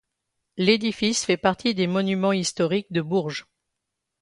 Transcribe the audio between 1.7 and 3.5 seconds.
des monuments historiques de Bourges.